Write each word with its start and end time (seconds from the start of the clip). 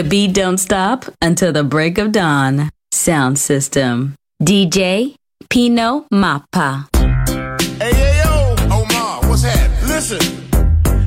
The 0.00 0.08
beat 0.08 0.32
don't 0.32 0.56
stop 0.56 1.04
until 1.20 1.52
the 1.52 1.62
break 1.62 1.98
of 1.98 2.10
dawn. 2.10 2.70
Sound 2.90 3.38
system. 3.38 4.14
DJ 4.42 5.14
Pino 5.50 6.06
Mappa. 6.10 6.88
Hey, 6.96 7.92
hey, 7.92 8.22
yo, 8.24 8.56
Omar, 8.74 9.20
what's 9.28 9.42
happening? 9.42 9.88
Listen, 9.90 10.18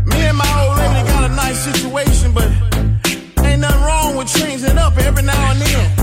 me 0.05 0.17
and 0.17 0.37
my 0.37 0.45
old 0.61 0.77
lady 0.77 1.09
got 1.09 1.31
a 1.31 1.33
nice 1.33 1.63
situation, 1.63 2.33
but 2.35 2.51
ain't 3.43 3.61
nothing 3.61 3.81
wrong 3.81 4.15
with 4.15 4.27
changing 4.27 4.77
up 4.77 4.95
every 4.99 5.23
now 5.23 5.51
and 5.51 5.59
then. 5.59 6.02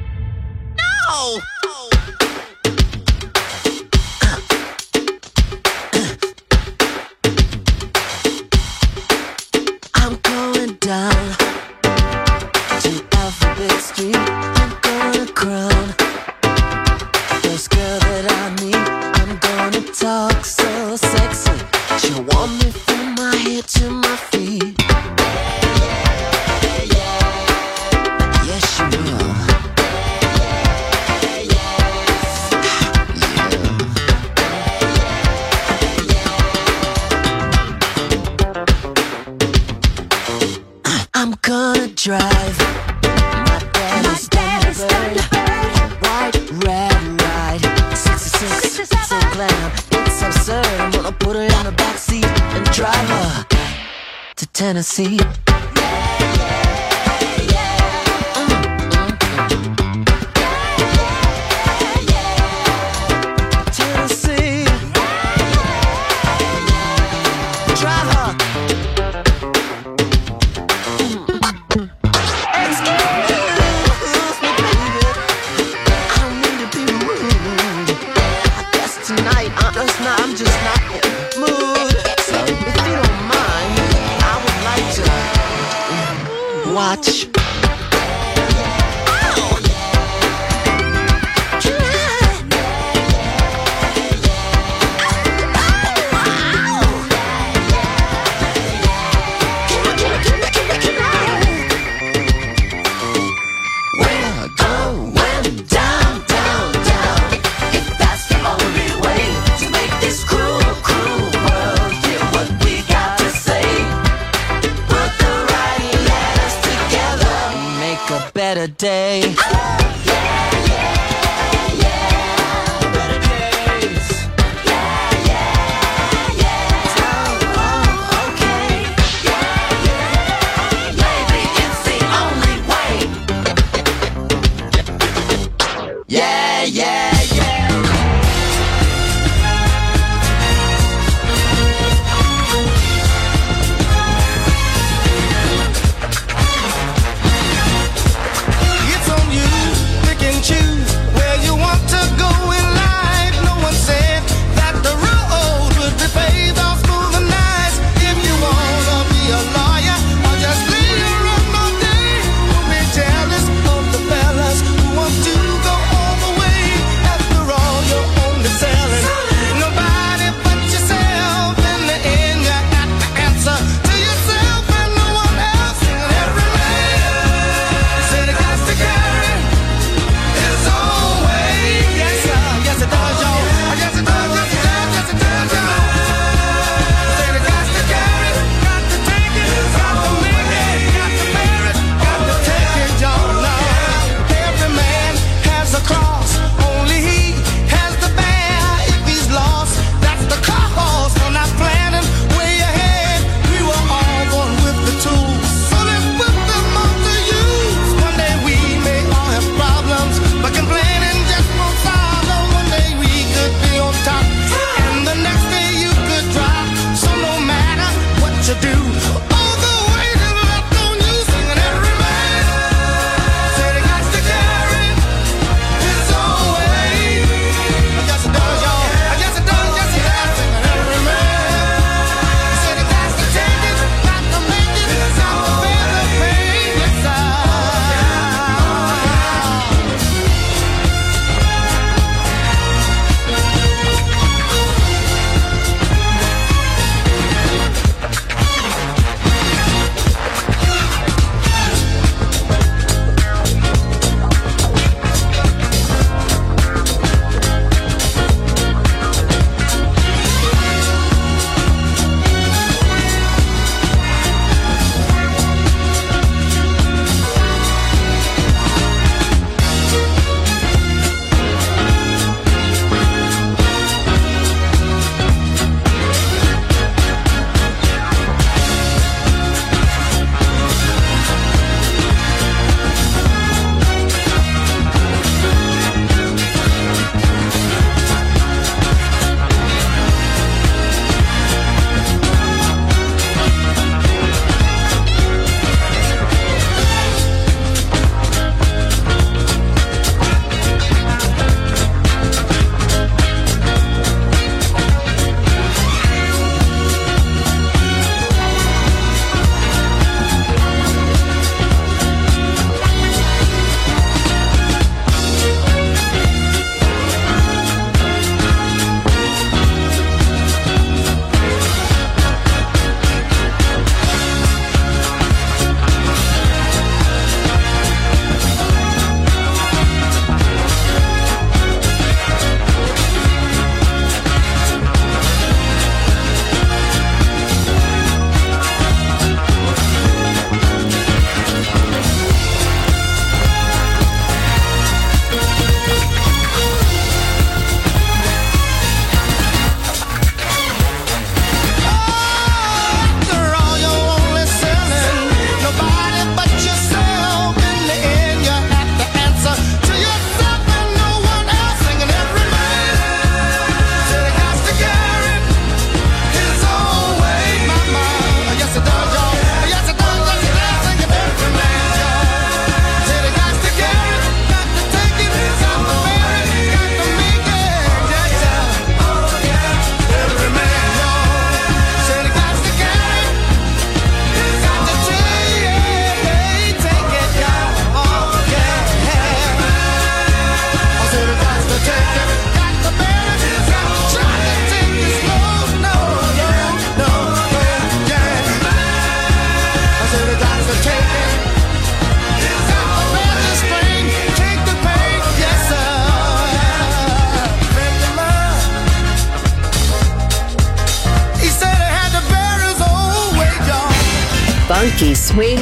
watch. 86.95 87.30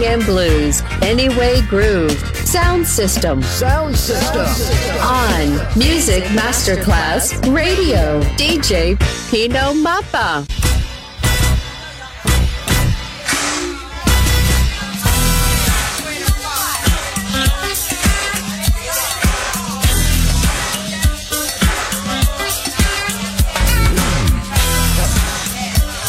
and 0.10 0.26
blues, 0.26 0.82
Anyway 1.04 1.62
Groove, 1.70 2.18
Sound 2.44 2.86
System. 2.86 3.44
Sound 3.44 3.96
System. 3.96 4.46
On 5.02 5.78
Music 5.78 6.24
Masterclass 6.34 7.38
Radio, 7.54 8.20
DJ 8.36 8.98
Pino 9.30 9.74
Mappa. 9.74 10.48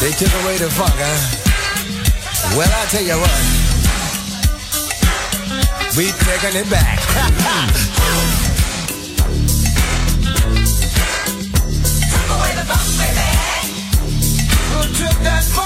They 0.00 0.12
took 0.12 0.32
away 0.42 0.56
the 0.56 0.70
funk, 0.70 0.94
huh? 0.96 2.56
Well, 2.56 2.70
I 2.72 2.86
tell 2.86 3.02
you 3.04 3.20
what. 3.20 3.59
We 5.96 6.12
taking 6.12 6.54
it 6.54 6.70
back. 6.70 7.00
Away 12.30 12.54
the 12.54 12.64
bump, 12.68 12.86
baby. 12.96 13.20
That. 15.24 15.59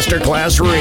Masterclass 0.00 0.58
Radio. 0.62 0.79